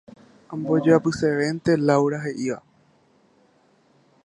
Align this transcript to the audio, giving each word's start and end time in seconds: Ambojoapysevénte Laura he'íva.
Ambojoapysevénte 0.53 1.71
Laura 1.77 2.17
he'íva. 2.25 2.57